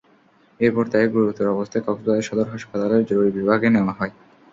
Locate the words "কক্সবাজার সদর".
1.85-2.47